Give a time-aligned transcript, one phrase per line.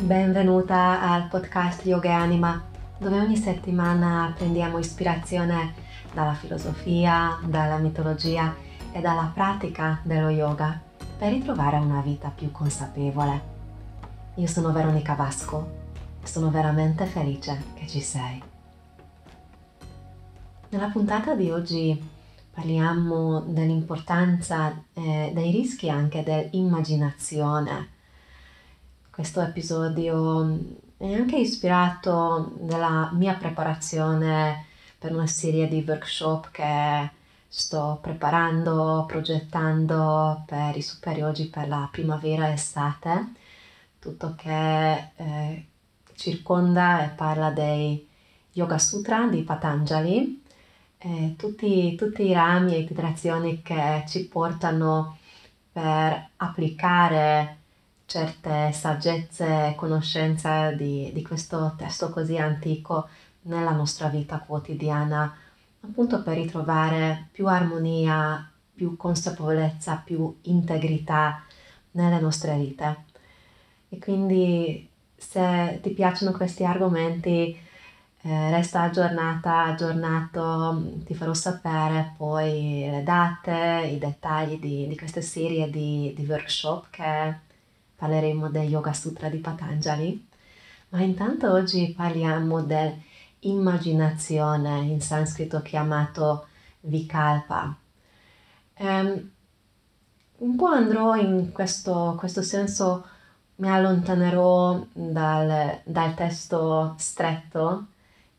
[0.00, 2.64] Benvenuta al podcast Yoga e Anima,
[2.96, 5.74] dove ogni settimana prendiamo ispirazione
[6.14, 8.56] dalla filosofia, dalla mitologia
[8.92, 10.80] e dalla pratica dello yoga
[11.18, 13.42] per ritrovare una vita più consapevole.
[14.36, 15.70] Io sono Veronica Vasco
[16.22, 18.42] e sono veramente felice che ci sei.
[20.70, 22.10] Nella puntata di oggi
[22.50, 27.98] parliamo dell'importanza e dei rischi anche dell'immaginazione
[29.20, 30.58] questo episodio
[30.96, 34.64] è anche ispirato dalla mia preparazione
[34.98, 37.10] per una serie di workshop che
[37.46, 43.32] sto preparando, progettando per i superiori per la primavera e estate,
[43.98, 45.66] tutto che eh,
[46.14, 48.08] circonda e parla dei
[48.52, 50.42] Yoga Sutra di Patanjali,
[50.96, 55.18] eh, tutti, tutti i rami e itrazioni che ci portano
[55.72, 57.59] per applicare
[58.10, 63.08] certe saggezze e conoscenze di, di questo testo così antico
[63.42, 65.32] nella nostra vita quotidiana,
[65.80, 71.44] appunto per ritrovare più armonia, più consapevolezza, più integrità
[71.92, 73.04] nelle nostre vite.
[73.90, 77.56] E quindi se ti piacciono questi argomenti,
[78.22, 85.22] eh, resta aggiornata, aggiornato, ti farò sapere poi le date, i dettagli di, di queste
[85.22, 87.48] serie di, di workshop che
[88.00, 90.26] parleremo del Yoga Sutra di Patanjali,
[90.88, 96.46] ma intanto oggi parliamo dell'immaginazione, in sanscrito chiamato
[96.80, 97.76] Vikalpa.
[98.78, 99.30] Um,
[100.38, 103.04] un po' andrò in questo, questo senso,
[103.56, 107.88] mi allontanerò dal, dal testo stretto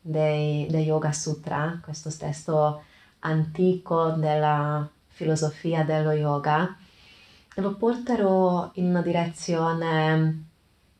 [0.00, 2.82] dei, dei Yoga Sutra, questo testo
[3.20, 6.76] antico della filosofia dello yoga,
[7.56, 10.44] lo porterò in una direzione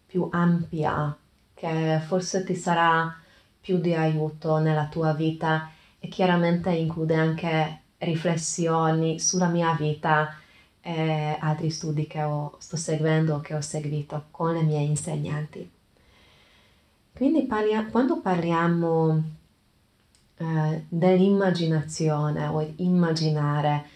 [0.07, 1.17] più ampia
[1.55, 3.17] che forse ti sarà
[3.61, 10.37] più di aiuto nella tua vita e chiaramente include anche riflessioni sulla mia vita
[10.81, 15.71] e altri studi che ho, sto seguendo, che ho seguito con le mie insegnanti.
[17.15, 19.23] Quindi parlia, quando parliamo
[20.39, 23.87] eh, dell'immaginazione o immaginare,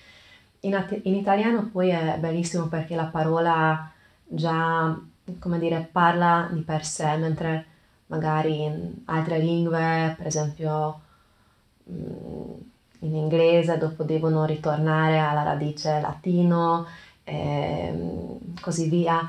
[0.61, 3.91] in, at- in italiano poi è bellissimo perché la parola
[4.25, 4.99] già,
[5.39, 7.67] come dire, parla di per sé, mentre
[8.07, 11.01] magari in altre lingue, per esempio
[11.91, 12.53] mm,
[13.01, 16.87] in inglese, dopo devono ritornare alla radice latino
[17.25, 19.29] e così via.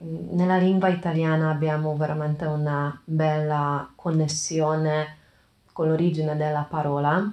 [0.00, 5.16] Nella lingua italiana abbiamo veramente una bella connessione
[5.72, 7.30] con l'origine della parola.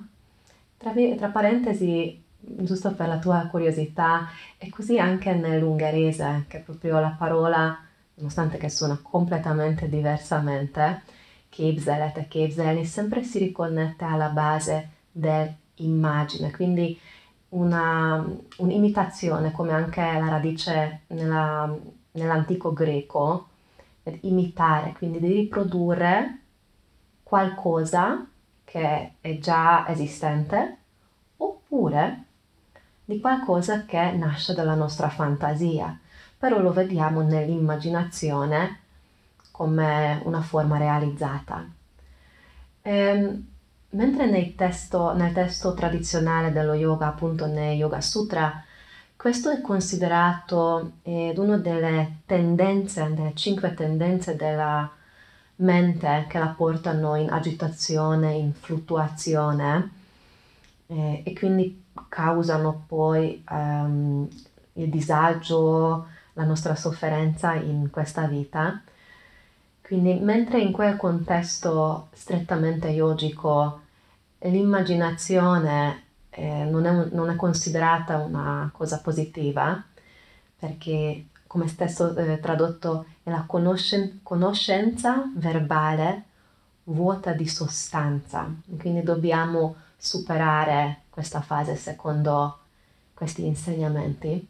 [0.78, 7.16] Tra, tra parentesi, giusto per la tua curiosità, e così anche nell'ungherese, che proprio la
[7.18, 7.78] parola,
[8.16, 11.02] nonostante che suona completamente diversamente,
[11.50, 17.00] képzelet e képzelni, sempre si riconnette alla base dell'immagine, quindi
[17.50, 18.26] una,
[18.58, 21.74] un'imitazione, come anche la radice nella,
[22.12, 23.48] nell'antico greco,
[24.22, 26.40] imitare, quindi di riprodurre
[27.24, 28.28] qualcosa
[28.64, 30.78] che è già esistente,
[31.38, 32.24] oppure
[33.06, 35.98] di qualcosa che nasce dalla nostra fantasia,
[36.38, 38.80] però lo vediamo nell'immaginazione
[39.52, 41.66] come una forma realizzata.
[42.82, 43.48] E, ehm,
[43.92, 48.64] mentre nel testo, nel testo tradizionale dello yoga, appunto nei Yoga Sutra,
[49.16, 54.92] questo è considerato eh, una delle tendenze, delle cinque tendenze della
[55.58, 60.04] mente che la portano in agitazione, in fluttuazione
[60.88, 64.28] eh, e quindi causano poi um,
[64.73, 68.81] il disagio, la nostra sofferenza in questa vita.
[69.81, 73.81] Quindi mentre in quel contesto strettamente yogico
[74.40, 79.81] l'immaginazione eh, non, è, non, è, considerata una cosa positiva,
[80.57, 86.23] perché come stesso eh, tradotto è la conoscen- conoscenza verbale
[86.85, 92.59] vuota di sostanza, quindi dobbiamo superare questa fase secondo
[93.13, 94.47] questi insegnamenti.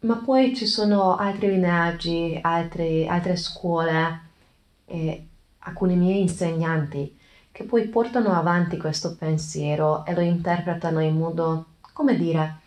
[0.00, 4.20] Ma poi ci sono altri lineaggi, altri, altre scuole
[4.84, 5.26] e
[5.58, 7.18] alcuni miei insegnanti
[7.52, 12.60] che poi portano avanti questo pensiero e lo interpretano in modo, come dire,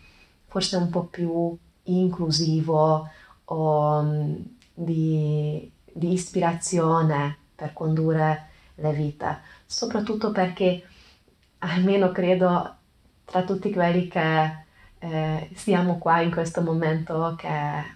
[0.46, 3.08] forse un po' più inclusivo
[3.44, 4.44] o um,
[4.74, 8.49] di, di ispirazione per condurre
[8.80, 10.84] le vite, soprattutto perché
[11.58, 12.74] almeno credo
[13.24, 14.58] tra tutti quelli che
[14.98, 17.48] eh, siamo qua in questo momento che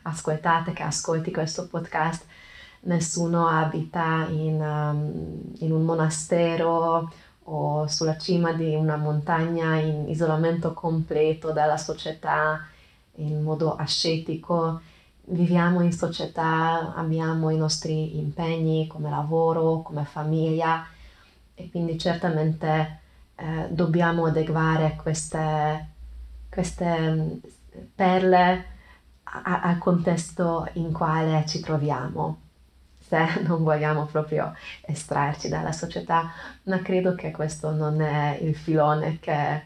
[0.02, 2.24] ascoltate, che ascolti questo podcast,
[2.80, 7.12] nessuno abita in, um, in un monastero
[7.46, 12.66] o sulla cima di una montagna in isolamento completo dalla società
[13.16, 14.80] in modo ascetico.
[15.26, 20.86] Viviamo in società, abbiamo i nostri impegni come lavoro, come famiglia
[21.54, 23.00] e quindi certamente
[23.36, 25.88] eh, dobbiamo adeguare queste,
[26.50, 27.30] queste mm,
[27.94, 28.72] perle
[29.24, 32.42] al contesto in quale ci troviamo
[33.06, 36.30] se non vogliamo proprio estrarci dalla società,
[36.64, 39.62] ma credo che questo non è il filone che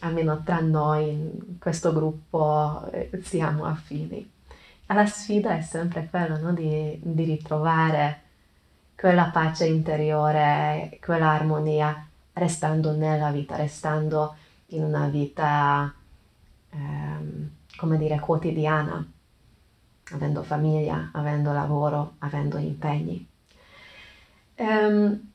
[0.00, 4.36] almeno tra noi in questo gruppo eh, siamo affini.
[4.90, 6.52] La sfida è sempre quella no?
[6.52, 8.22] di, di ritrovare
[8.96, 14.34] quella pace interiore, quella armonia, restando nella vita, restando
[14.68, 15.92] in una vita,
[16.70, 19.06] ehm, come dire, quotidiana,
[20.12, 23.26] avendo famiglia, avendo lavoro, avendo impegni.
[24.54, 25.32] Ehm,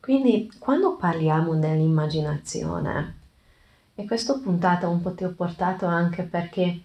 [0.00, 3.22] quindi quando parliamo dell'immaginazione,
[3.94, 6.82] e questa puntata un po' ti ho portato anche perché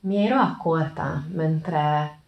[0.00, 2.18] mi ero accorta mentre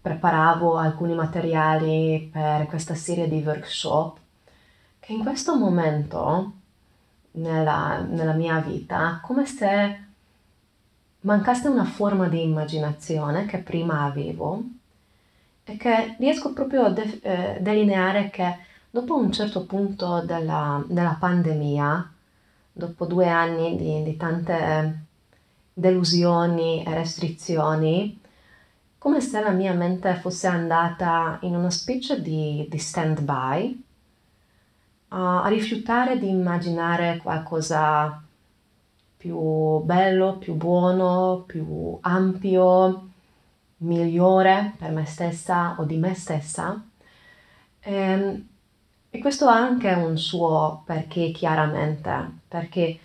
[0.00, 4.18] preparavo alcuni materiali per questa serie di workshop
[4.98, 6.52] che in questo momento
[7.32, 10.04] nella, nella mia vita come se
[11.20, 14.62] mancasse una forma di immaginazione che prima avevo
[15.64, 18.58] e che riesco proprio a de- eh, delineare che
[18.90, 22.12] dopo un certo punto della, della pandemia,
[22.72, 25.04] dopo due anni di, di tante
[25.72, 28.20] delusioni e restrizioni,
[28.98, 33.84] come se la mia mente fosse andata in una specie di, di stand-by,
[35.08, 38.22] a, a rifiutare di immaginare qualcosa
[39.16, 43.08] più bello, più buono, più ampio,
[43.78, 46.82] migliore per me stessa o di me stessa.
[47.80, 48.46] E, ehm,
[49.10, 52.98] e questo ha anche un suo perché chiaramente, perché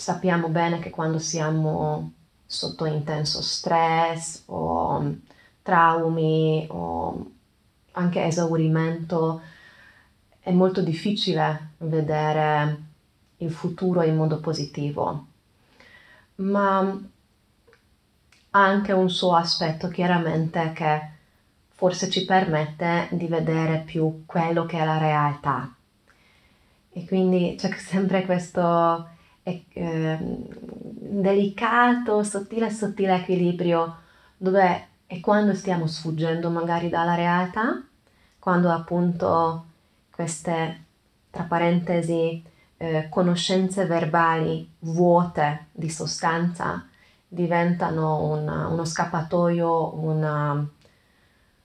[0.00, 2.12] sappiamo bene che quando siamo
[2.46, 5.16] sotto intenso stress o
[5.60, 7.30] traumi o
[7.92, 9.42] anche esaurimento,
[10.40, 12.82] è molto difficile vedere
[13.36, 15.26] il futuro in modo positivo.
[16.36, 16.78] Ma
[18.52, 21.08] ha anche un suo aspetto chiaramente che
[21.68, 25.74] forse ci permette di vedere più quello che è la realtà.
[26.90, 29.18] E quindi c'è sempre questo
[29.72, 33.96] eh, delicato, sottile, sottile equilibrio
[34.36, 37.82] dove e quando stiamo sfuggendo magari dalla realtà,
[38.38, 39.64] quando appunto
[40.10, 40.84] queste,
[41.30, 42.40] tra parentesi,
[42.76, 46.86] eh, conoscenze verbali vuote di sostanza
[47.26, 50.64] diventano una, uno scappatoio, una,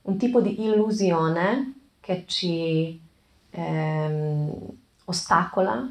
[0.02, 3.00] un tipo di illusione che ci
[3.52, 4.52] ehm,
[5.06, 5.88] ostacola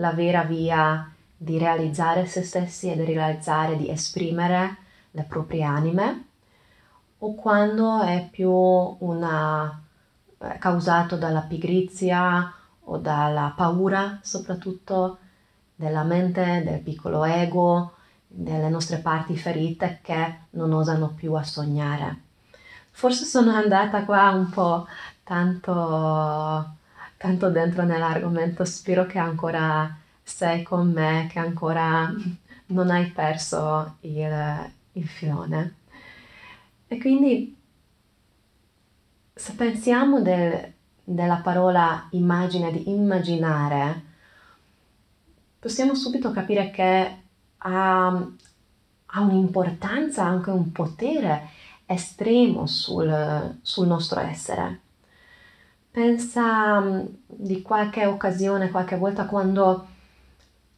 [0.00, 4.76] la vera via di realizzare se stessi e di realizzare, di esprimere
[5.12, 6.24] le proprie anime,
[7.18, 9.80] o quando è più una,
[10.38, 12.52] eh, causato dalla pigrizia
[12.84, 15.18] o dalla paura soprattutto
[15.74, 17.94] della mente, del piccolo ego,
[18.26, 22.22] delle nostre parti ferite che non osano più a sognare.
[22.90, 24.86] Forse sono andata qua un po'
[25.24, 26.76] tanto,
[27.20, 32.10] tanto dentro nell'argomento, spero che ancora sei con me, che ancora
[32.68, 35.74] non hai perso il, il filone.
[36.88, 37.54] E quindi
[39.34, 40.72] se pensiamo del,
[41.04, 44.02] della parola immagine, di immaginare,
[45.58, 47.16] possiamo subito capire che
[47.58, 51.50] ha, ha un'importanza, anche un potere
[51.84, 54.88] estremo sul, sul nostro essere.
[55.92, 59.88] Pensa di qualche occasione, qualche volta quando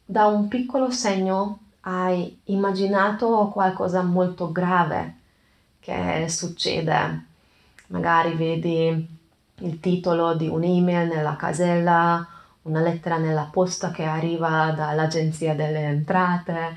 [0.04, 5.16] da un piccolo segno hai immaginato qualcosa molto grave
[5.81, 7.26] che succede.
[7.88, 9.07] Magari vedi
[9.57, 12.26] il titolo di un'email nella casella,
[12.62, 16.75] una lettera nella posta che arriva dall'agenzia delle entrate,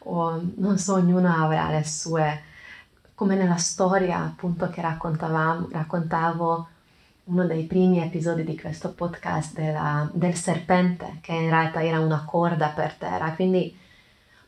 [0.00, 2.42] o non so, ognuno avrà le sue,
[3.14, 6.68] come nella storia appunto che raccontavo
[7.26, 12.24] uno dei primi episodi di questo podcast della, del serpente, che in realtà era una
[12.24, 13.76] corda per terra, quindi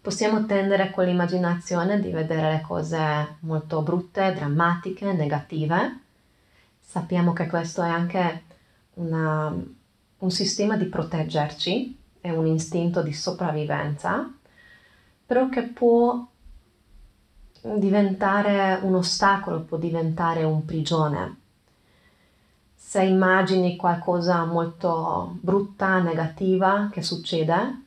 [0.00, 6.06] possiamo tendere con l'immaginazione di vedere le cose molto brutte, drammatiche, negative,
[6.90, 8.44] Sappiamo che questo è anche
[8.94, 9.54] una,
[10.18, 14.32] un sistema di proteggerci è un istinto di sopravvivenza,
[15.26, 16.26] però che può
[17.60, 21.40] diventare un ostacolo, può diventare un prigione.
[22.88, 27.82] Se immagini qualcosa molto brutta, negativa che succede,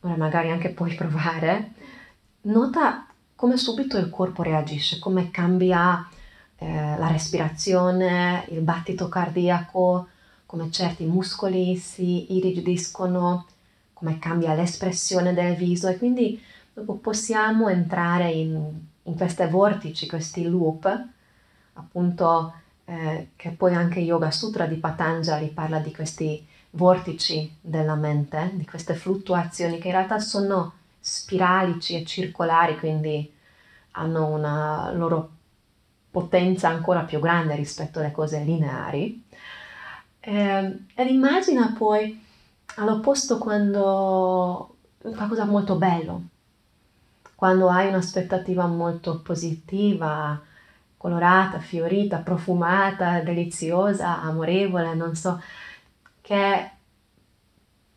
[0.00, 1.70] magari anche puoi provare,
[2.42, 3.06] nota
[3.36, 6.04] come subito il corpo reagisce, come cambia
[6.56, 10.08] eh, la respirazione, il battito cardiaco,
[10.46, 13.46] come certi muscoli si irrigidiscono,
[13.92, 15.86] come cambia l'espressione del viso.
[15.86, 16.42] E quindi
[16.72, 18.68] dopo possiamo entrare in,
[19.04, 21.06] in queste vortici, questi loop,
[21.74, 22.54] appunto
[22.86, 28.64] eh, che poi anche Yoga Sutra di Patanjali parla di questi vortici della mente, di
[28.64, 33.32] queste fluttuazioni che in realtà sono spiralici e circolari, quindi
[33.92, 35.30] hanno una loro
[36.10, 39.22] potenza ancora più grande rispetto alle cose lineari.
[40.20, 42.22] Eh, ed immagina poi
[42.76, 46.22] all'opposto quando qualcosa molto bello,
[47.34, 50.40] quando hai un'aspettativa molto positiva,
[51.04, 55.38] colorata, fiorita, profumata, deliziosa, amorevole, non so,
[56.22, 56.70] che,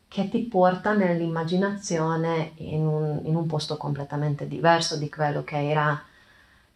[0.10, 6.04] che ti porta nell'immaginazione in un, in un, posto completamente diverso di quello che era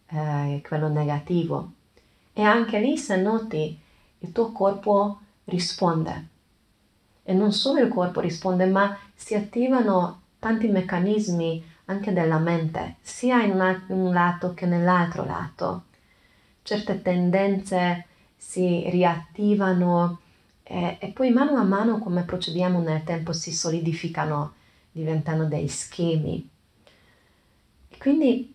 [0.06, 1.72] eh, quello negativo.
[2.32, 3.78] E anche lì, se noti,
[4.20, 6.28] il tuo corpo risponde.
[7.24, 13.42] E non solo il corpo risponde, ma si attivano tanti meccanismi anche della mente, sia
[13.42, 13.52] in
[13.88, 15.82] un lato che nell'altro lato.
[16.62, 20.20] Certe tendenze si riattivano
[20.62, 24.54] e, e poi mano a mano come procediamo nel tempo si solidificano,
[24.90, 26.48] diventano dei schemi.
[27.88, 28.54] E quindi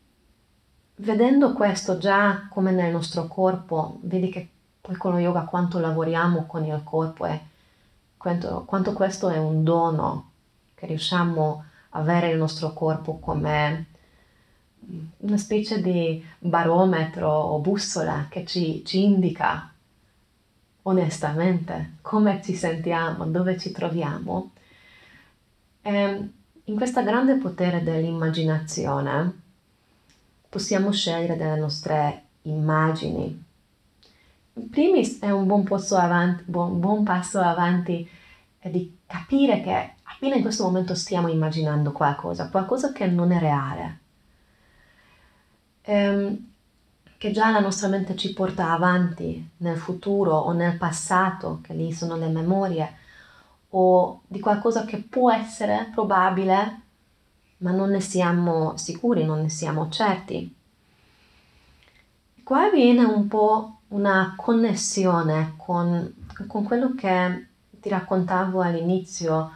[0.95, 4.47] vedendo questo già come nel nostro corpo, vedi che
[4.81, 7.39] poi con lo yoga quanto lavoriamo con il corpo e
[8.17, 10.31] quanto, quanto questo è un dono
[10.75, 13.85] che riusciamo a avere il nostro corpo come
[15.17, 19.72] una specie di barometro o bussola che ci, ci indica
[20.84, 24.51] onestamente come ci sentiamo, dove ci troviamo.
[25.82, 26.29] E
[26.63, 29.41] in questo grande potere dell'immaginazione
[30.50, 33.46] possiamo scegliere delle nostre immagini
[34.58, 38.10] in primis è un buon passo avanti, buon, buon passo avanti
[38.63, 44.00] di capire che appena in questo momento stiamo immaginando qualcosa, qualcosa che non è reale,
[45.88, 46.46] ehm,
[47.17, 51.91] che già la nostra mente ci porta avanti nel futuro o nel passato, che lì
[51.94, 52.96] sono le memorie,
[53.70, 56.82] o di qualcosa che può essere probabile,
[57.60, 60.53] ma non ne siamo sicuri, non ne siamo certi.
[62.44, 66.13] Qua viene un po' una connessione con,
[66.48, 67.48] con quello che
[67.79, 69.51] ti raccontavo all'inizio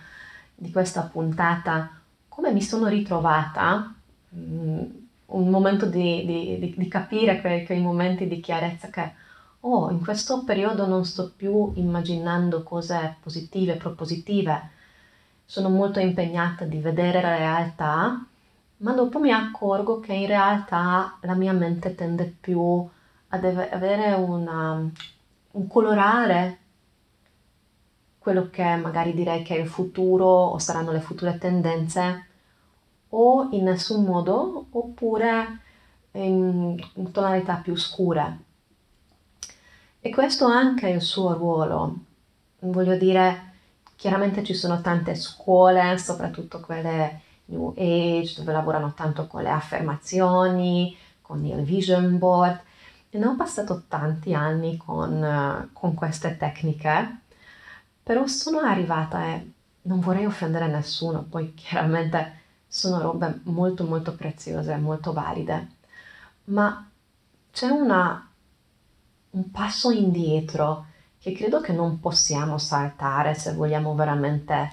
[0.55, 3.93] di questa puntata, come mi sono ritrovata,
[4.35, 5.00] mm,
[5.31, 9.13] un momento di, di, di, di capire quei, quei, momenti di chiarezza che,
[9.61, 14.69] oh, in questo periodo non sto più immaginando cose positive, propositive,
[15.45, 18.25] sono molto impegnata di vedere la realtà,
[18.77, 22.87] ma dopo mi accorgo che in realtà la mia mente tende più
[23.27, 24.89] ad avere una,
[25.51, 26.57] un colorare
[28.17, 32.27] quello che magari direi che è il futuro o saranno le future tendenze
[33.13, 35.59] o in nessun modo oppure
[36.13, 36.77] in,
[37.11, 38.39] tonalità più scure.
[39.99, 41.95] E questo anche il suo ruolo.
[42.59, 43.53] Voglio dire,
[43.95, 50.95] chiaramente ci sono tante scuole, soprattutto quelle New Age, dove lavorano tanto con le affermazioni,
[51.21, 52.59] con il vision board,
[53.09, 57.19] e ne ho passato tanti anni con, con queste tecniche,
[58.01, 59.51] però sono arrivata e
[59.83, 62.39] non vorrei offendere nessuno, poi chiaramente
[62.73, 65.67] sono robe molto molto preziose, molto valide,
[66.45, 66.89] ma
[67.51, 68.31] c'è una,
[69.31, 70.85] un passo indietro
[71.19, 74.71] che credo che non possiamo saltare se vogliamo veramente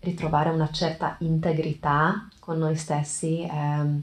[0.00, 3.42] ritrovare una certa integrità con noi stessi.
[3.42, 4.02] Eh,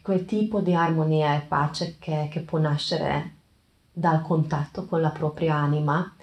[0.00, 3.34] quel tipo di armonia e pace che, che può nascere
[3.92, 6.14] dal contatto con la propria anima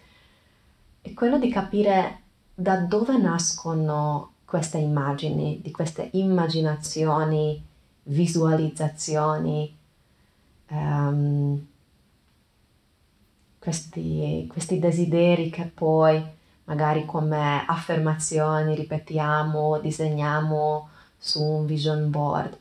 [1.02, 2.22] è quello di capire
[2.54, 7.64] da dove nascono queste immagini, di queste immaginazioni,
[8.04, 9.76] visualizzazioni,
[10.70, 11.66] um,
[13.60, 16.24] questi, questi desideri che poi
[16.66, 22.58] magari come affermazioni ripetiamo, disegniamo su un vision board.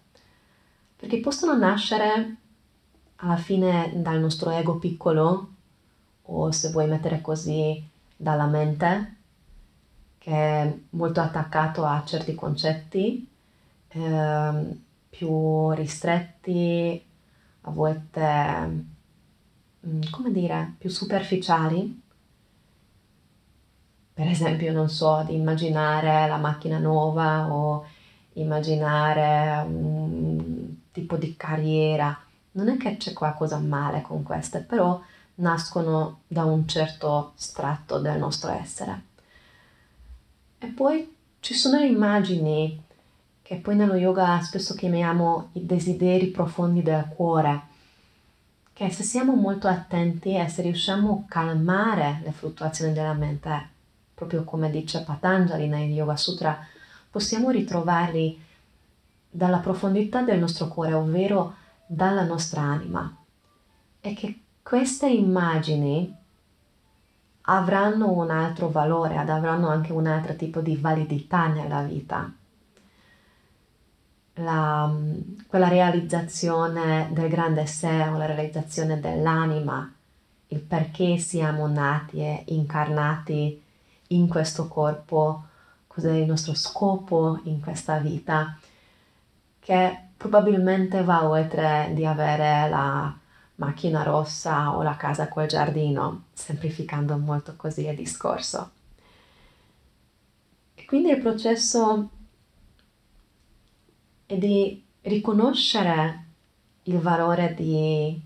[0.96, 2.36] Perché possono nascere
[3.16, 5.48] alla fine dal nostro ego piccolo
[6.22, 7.82] o se vuoi mettere così
[8.16, 9.16] dalla mente,
[10.24, 13.28] che è molto attaccato a certi concetti
[13.88, 14.76] eh,
[15.10, 17.04] più ristretti,
[17.60, 18.86] a volte,
[19.86, 22.00] mm, come dire, più superficiali.
[24.14, 27.84] Per esempio, non so, di immaginare la macchina nuova o
[28.34, 32.18] immaginare un tipo di carriera.
[32.52, 34.98] Non è che c'è qualcosa male con queste, però
[35.36, 39.12] nascono da un certo stratto del nostro essere.
[40.64, 42.82] E poi ci sono le immagini
[43.42, 47.60] che poi nello yoga spesso chiamiamo i desideri profondi del cuore,
[48.72, 53.68] che se siamo molto attenti e se riusciamo a calmare le fluttuazioni della mente,
[54.14, 56.66] proprio come dice Patanjali nel Yoga Sutra,
[57.10, 58.42] possiamo ritrovarli
[59.28, 61.56] dalla profondità del nostro cuore, ovvero
[61.86, 63.14] dalla nostra anima.
[64.00, 66.23] E che queste immagini
[67.46, 72.32] avranno un altro valore, avranno anche un altro tipo di validità nella vita.
[74.38, 74.92] La,
[75.46, 79.92] quella realizzazione del grande sé o la realizzazione dell'anima,
[80.48, 83.62] il perché siamo nati e incarnati
[84.08, 85.44] in questo corpo,
[85.86, 88.58] cos'è il nostro scopo in questa vita,
[89.60, 93.14] che probabilmente va oltre di avere la
[93.56, 98.70] macchina rossa o la casa col giardino, semplificando molto così il discorso.
[100.74, 102.10] E quindi il processo
[104.26, 106.24] è di riconoscere
[106.84, 108.20] il valore di,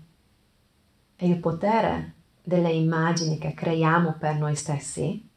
[1.15, 5.27] e il potere delle immagini che creiamo per noi stessi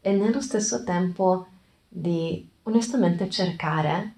[0.00, 1.46] e nello stesso tempo
[1.86, 4.14] di onestamente cercare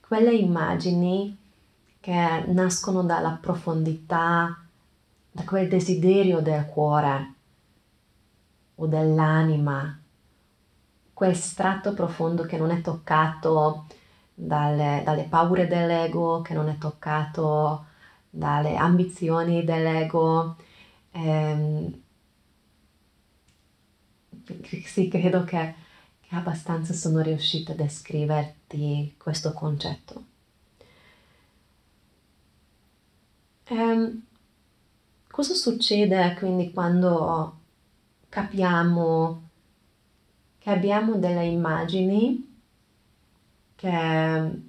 [0.00, 1.36] quelle immagini
[2.00, 4.64] che nascono dalla profondità,
[5.30, 7.34] da quel desiderio del cuore
[8.76, 10.00] o dell'anima,
[11.12, 13.86] quel strato profondo che non è toccato
[14.34, 17.84] dalle, dalle paure dell'ego, che non è toccato
[18.30, 20.56] dalle ambizioni dell'ego.
[21.10, 22.02] Ehm,
[24.86, 25.74] sì, credo che,
[26.20, 30.29] che abbastanza sono riuscita a descriverti questo concetto.
[33.72, 34.22] Ehm,
[35.30, 37.58] cosa succede quindi quando
[38.28, 39.42] capiamo
[40.58, 42.48] che abbiamo delle immagini
[43.76, 44.62] che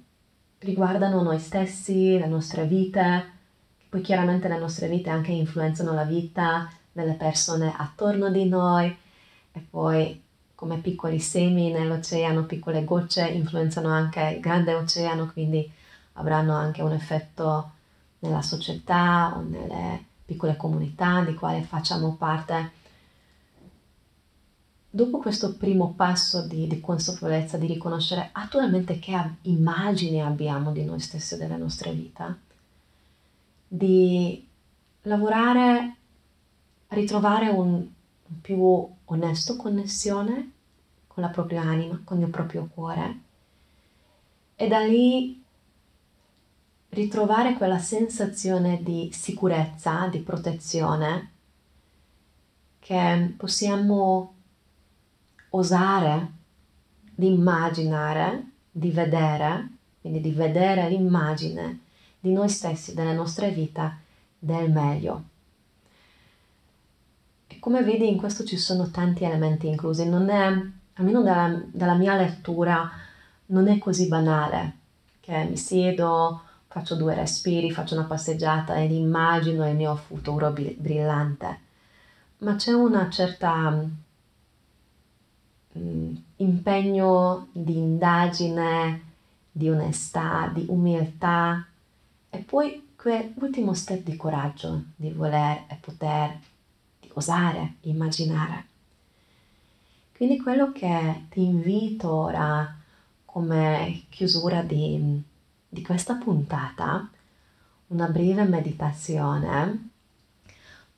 [0.58, 3.30] riguardano noi stessi, le nostre vite,
[3.76, 8.96] che poi chiaramente le nostre vite anche influenzano la vita delle persone attorno di noi
[9.52, 10.22] e poi
[10.54, 15.68] come piccoli semi nell'oceano, piccole gocce influenzano anche il grande oceano, quindi
[16.14, 17.80] avranno anche un effetto
[18.22, 22.80] nella società o nelle piccole comunità di quale facciamo parte.
[24.90, 31.00] Dopo questo primo passo di, di consapevolezza, di riconoscere attualmente che immagini abbiamo di noi
[31.00, 32.36] stessi e della nostra vita,
[33.66, 34.46] di
[35.02, 35.96] lavorare
[36.88, 37.86] a ritrovare un
[38.40, 40.52] più onesto connessione
[41.06, 43.20] con la propria anima, con il proprio cuore
[44.62, 45.41] e da lì
[46.92, 51.30] ritrovare quella sensazione di sicurezza, di protezione
[52.78, 54.34] che possiamo
[55.50, 56.30] osare
[57.14, 59.68] di immaginare, di vedere,
[60.00, 61.80] quindi di vedere l'immagine
[62.20, 63.96] di noi stessi, delle nostre vite,
[64.38, 65.24] del meglio.
[67.46, 70.62] E come vedi in questo ci sono tanti elementi inclusi, non è,
[70.94, 72.90] almeno dalla, dalla mia lettura,
[73.46, 74.80] non è così banale
[75.20, 81.60] che mi siedo, faccio due respiri, faccio una passeggiata ed immagino il mio futuro brillante.
[82.38, 83.70] Ma c'è una certa
[85.78, 89.02] mm, impegno di indagine,
[89.52, 91.66] di onestà, di umiltà
[92.30, 96.38] e poi quell'ultimo step di coraggio, di voler e poter,
[97.00, 98.66] di osare, immaginare.
[100.16, 102.78] Quindi quello che ti invito ora
[103.26, 105.30] come chiusura di
[105.72, 107.08] di questa puntata
[107.86, 109.88] una breve meditazione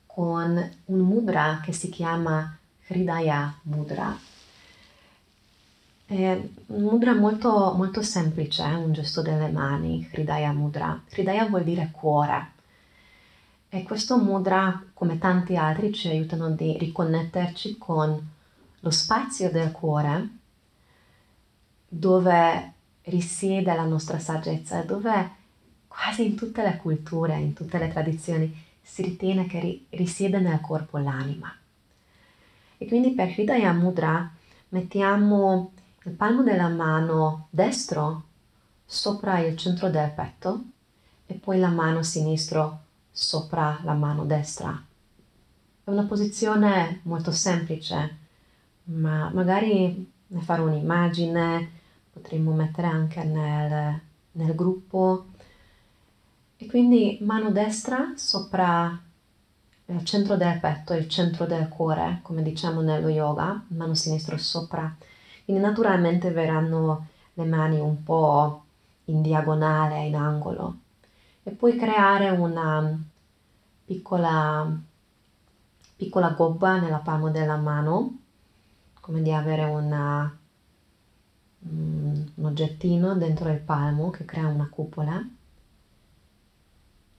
[0.05, 2.57] con un mudra che si chiama
[2.87, 4.19] Hridaya Mudra.
[6.05, 11.01] È un mudra molto, molto semplice, un gesto delle mani, Hridaya Mudra.
[11.09, 12.51] Hridaya vuol dire cuore.
[13.69, 18.29] E questo mudra, come tanti altri, ci aiutano a riconnetterci con
[18.81, 20.29] lo spazio del cuore,
[21.87, 22.73] dove
[23.05, 25.29] risiede la nostra saggezza, dove
[25.87, 30.97] quasi in tutte le culture, in tutte le tradizioni, si ritiene che risiede nel corpo
[30.97, 31.53] l'anima.
[32.77, 34.29] E quindi per Hridaya Mudra
[34.69, 35.71] mettiamo
[36.03, 38.23] il palmo della mano destro
[38.85, 40.63] sopra il centro del petto
[41.25, 42.79] e poi la mano sinistra
[43.11, 44.83] sopra la mano destra.
[45.83, 48.17] È una posizione molto semplice,
[48.85, 51.69] ma magari ne farò un'immagine,
[52.15, 53.99] potremmo mettere anche nel,
[54.31, 55.25] nel gruppo.
[56.55, 58.97] E quindi mano destra sopra
[59.87, 64.95] il centro del petto, il centro del cuore, come diciamo nello yoga, mano sinistra sopra.
[65.43, 68.63] Quindi naturalmente verranno le mani un po'
[69.05, 70.77] in diagonale, in angolo.
[71.43, 72.97] E puoi creare una
[73.85, 74.75] piccola,
[75.97, 78.19] piccola gobba nella palma della mano,
[78.99, 80.44] come di avere una, un
[82.55, 85.21] oggettino dentro il palmo che crea una cupola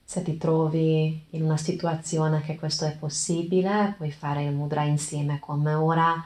[0.03, 5.37] se ti trovi in una situazione che questo è possibile, puoi fare il mudra insieme
[5.41, 6.25] come ora.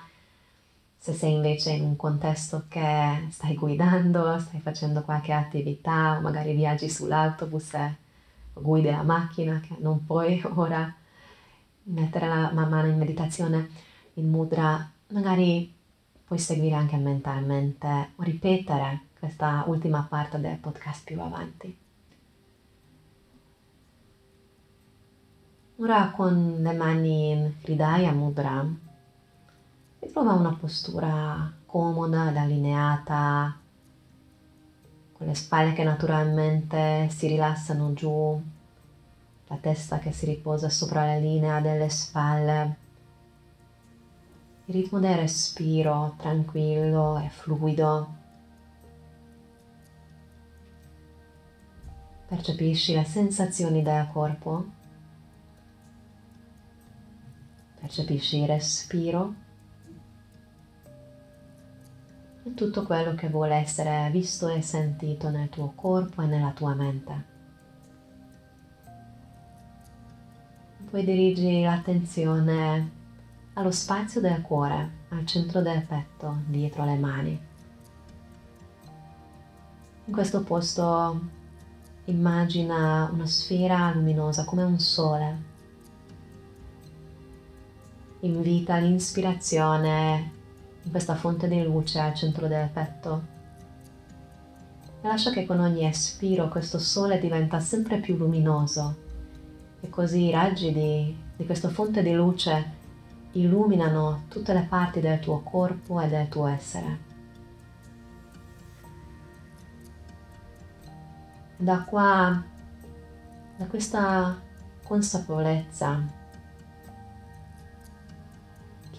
[0.99, 6.53] Se sei invece in un contesto che stai guidando, stai facendo qualche attività, o magari
[6.53, 7.95] viaggi sull'autobus e
[8.53, 10.93] guidi la macchina, che non puoi ora
[11.85, 13.67] mettere la mano in meditazione,
[14.13, 15.73] in mudra, magari
[16.31, 21.77] puoi seguire anche mentalmente o ripetere questa ultima parte del podcast più avanti.
[25.75, 28.65] Ora con le mani in Hridaya Mudra
[29.99, 33.59] ritrova una postura comoda ed allineata,
[35.11, 38.41] con le spalle che naturalmente si rilassano giù,
[39.47, 42.89] la testa che si riposa sopra la linea delle spalle.
[44.71, 48.15] Il ritmo del respiro tranquillo e fluido.
[52.25, 54.65] Percepisci le sensazioni del corpo
[57.81, 59.33] Percepisci il respiro
[62.43, 66.73] e tutto quello che vuole essere visto e sentito nel tuo corpo e nella tua
[66.75, 67.25] mente.
[70.89, 72.99] Poi dirigi l'attenzione
[73.53, 77.39] allo spazio del cuore, al centro del petto, dietro le mani.
[80.05, 81.19] In questo posto
[82.05, 85.49] immagina una sfera luminosa come un sole.
[88.21, 90.31] Invita l'inspirazione
[90.83, 93.39] in questa fonte di luce al centro del petto.
[95.01, 99.09] E lascia che con ogni espiro questo sole diventa sempre più luminoso.
[99.81, 102.79] E così i raggi di, di questa fonte di luce
[103.33, 107.09] illuminano tutte le parti del tuo corpo e del tuo essere.
[111.57, 112.43] Da qua,
[113.57, 114.39] da questa
[114.83, 116.19] consapevolezza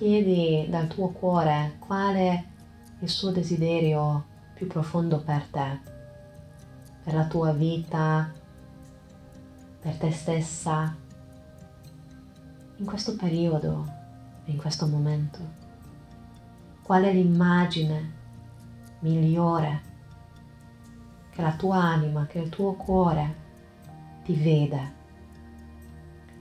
[0.02, 2.44] chiedi dal tuo cuore qual è
[2.98, 5.80] il suo desiderio più profondo per te,
[7.04, 8.32] per la tua vita,
[9.80, 10.96] per te stessa,
[12.76, 14.01] in questo periodo,
[14.44, 15.38] in questo momento.
[16.83, 18.12] Qual è l'immagine
[19.00, 19.90] migliore
[21.31, 23.37] che la tua anima, che il tuo cuore
[24.24, 25.00] ti vede?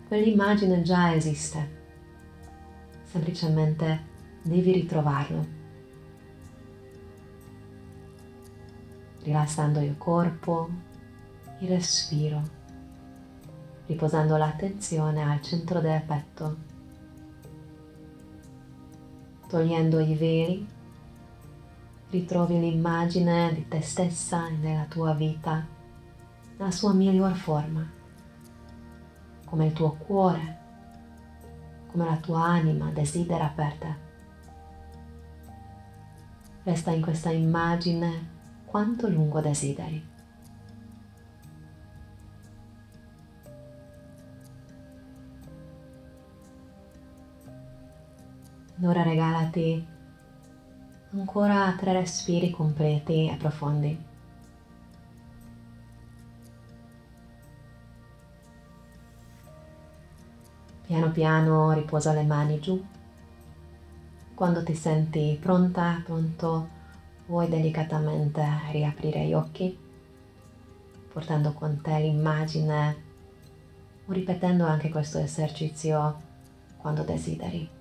[0.07, 1.79] Quell'immagine già esiste
[3.11, 4.07] semplicemente
[4.41, 5.59] devi ritrovarlo.
[9.23, 10.69] Rilassando il corpo,
[11.59, 12.41] il respiro,
[13.85, 16.57] riposando l'attenzione al centro del petto,
[19.51, 20.67] togliendo i veli,
[22.09, 25.67] ritrovi l'immagine di te stessa e della tua vita
[26.57, 27.85] nella sua miglior forma,
[29.45, 30.59] come il tuo cuore
[31.91, 33.95] come la tua anima desidera per te.
[36.63, 38.29] Resta in questa immagine
[38.65, 40.10] quanto lungo desideri.
[48.83, 49.85] Ora regalati
[51.11, 54.03] ancora tre respiri completi e profondi.
[60.87, 62.83] Piano piano riposa le mani giù.
[64.33, 66.67] Quando ti senti pronta, pronto,
[67.27, 69.77] puoi delicatamente riaprire gli occhi,
[71.13, 73.03] portando con te l'immagine
[74.07, 76.19] o ripetendo anche questo esercizio
[76.77, 77.80] quando desideri.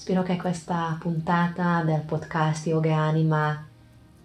[0.00, 3.62] Spero che questa puntata del podcast Yoga Anima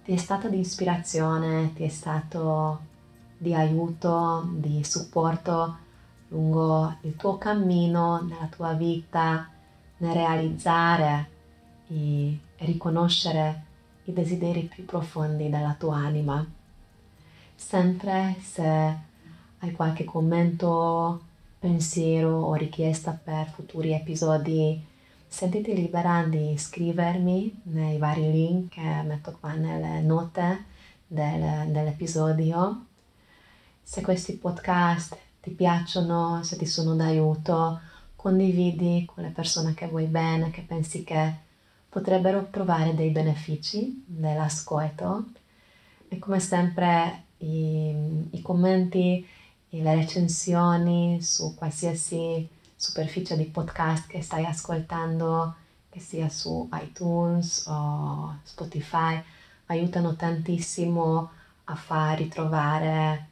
[0.06, 2.80] ti è stata di ispirazione, ti è stato
[3.38, 5.78] di aiuto, di supporto
[6.30, 9.50] lungo il tuo cammino, nella tua vita,
[9.98, 11.30] nel realizzare
[11.90, 13.64] e riconoscere
[14.06, 16.44] i desideri più profondi della tua anima.
[17.54, 18.64] Sempre se
[19.60, 21.22] hai qualche commento,
[21.60, 24.94] pensiero o richiesta per futuri episodi,
[25.28, 30.66] sentiti libera di scrivermi nei vari link che metto qua nelle note
[31.08, 32.86] del, dell'episodio.
[33.82, 37.80] Se questi podcast ti piacciono, se ti sono d'aiuto,
[38.16, 41.34] condividi con le persone che vuoi bene, che pensi che
[41.90, 45.26] potrebbero trovare dei benefici dell'ascolto.
[46.08, 47.94] E come sempre i,
[48.32, 49.26] i commenti
[49.70, 52.48] e le recensioni su qualsiasi
[52.86, 55.56] superficie di podcast che stai ascoltando,
[55.90, 59.22] che sia su iTunes o Spotify,
[59.68, 61.32] aiutano tantissimo
[61.66, 63.30] a far ritrovare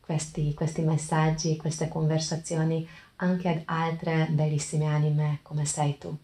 [0.00, 2.86] questi, questi messaggi, queste conversazioni
[3.16, 6.14] anche ad altre bellissime anime come sei tu.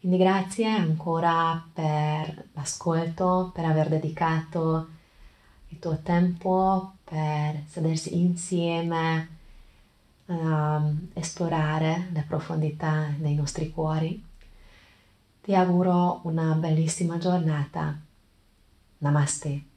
[0.00, 4.88] Quindi grazie ancora per l'ascolto, per aver dedicato
[5.68, 9.40] il tuo tempo per sedersi insieme
[10.38, 14.22] um, esplorare le profondità dei nostri cuori.
[15.42, 17.98] Ti auguro una bellissima giornata.
[18.98, 19.71] Namaste.